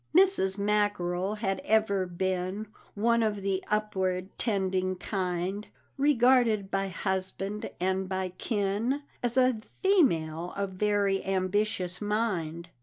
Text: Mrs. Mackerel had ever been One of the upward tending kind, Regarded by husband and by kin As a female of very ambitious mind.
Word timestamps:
Mrs. 0.17 0.57
Mackerel 0.57 1.35
had 1.35 1.61
ever 1.63 2.07
been 2.07 2.69
One 2.95 3.21
of 3.21 3.43
the 3.43 3.63
upward 3.69 4.29
tending 4.39 4.95
kind, 4.95 5.67
Regarded 5.95 6.71
by 6.71 6.87
husband 6.87 7.69
and 7.79 8.09
by 8.09 8.29
kin 8.39 9.03
As 9.21 9.37
a 9.37 9.59
female 9.83 10.53
of 10.57 10.71
very 10.71 11.23
ambitious 11.23 12.01
mind. 12.01 12.69